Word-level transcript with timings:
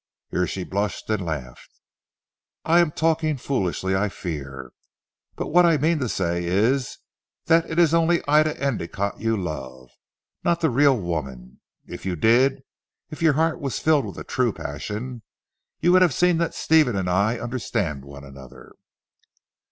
Here 0.31 0.47
she 0.47 0.63
blushed 0.63 1.07
and 1.11 1.23
laughed. 1.23 1.79
"I 2.65 2.79
am 2.79 2.89
talking 2.91 3.37
foolishly 3.37 3.95
I 3.95 4.09
fear. 4.09 4.71
But 5.35 5.49
what 5.49 5.63
I 5.63 5.77
mean 5.77 5.99
to 5.99 6.09
say 6.09 6.43
is 6.45 6.97
that 7.45 7.69
it 7.69 7.77
is 7.77 7.93
only 7.93 8.27
Ida 8.27 8.55
Endicotte 8.55 9.19
you 9.21 9.37
love, 9.37 9.91
not 10.43 10.59
the 10.59 10.71
real 10.71 10.97
woman. 10.97 11.59
If 11.85 12.03
you 12.03 12.15
did; 12.15 12.63
if 13.11 13.21
your 13.21 13.33
heart 13.33 13.61
was 13.61 13.77
filled 13.77 14.07
with 14.07 14.17
a 14.17 14.23
true 14.23 14.51
passion, 14.53 15.21
you 15.81 15.91
would 15.91 16.01
have 16.01 16.15
seen 16.15 16.39
that 16.39 16.55
Stephen 16.55 16.95
and 16.95 17.07
I 17.07 17.37
understand 17.37 18.03
one 18.03 18.23
another. 18.23 18.73